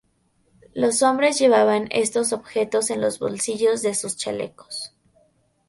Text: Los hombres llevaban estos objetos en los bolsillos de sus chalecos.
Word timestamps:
Los 0.73 1.03
hombres 1.03 1.37
llevaban 1.39 1.87
estos 1.91 2.33
objetos 2.33 2.89
en 2.89 3.01
los 3.01 3.19
bolsillos 3.19 3.83
de 3.83 3.93
sus 3.93 4.17
chalecos. 4.17 4.95